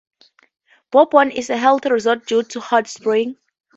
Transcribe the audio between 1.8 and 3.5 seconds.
resort due to hot springs.